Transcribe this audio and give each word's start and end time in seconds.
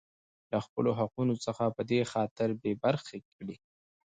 لـه 0.51 0.59
خـپـلو 0.65 0.91
حـقـونـو 0.99 1.41
څـخـه 1.45 1.65
پـه 1.75 1.81
دې 1.89 1.99
خاطـر 2.11 2.49
بـې 2.61 2.71
بـرخـې 2.81 3.17
کـړي. 3.35 3.55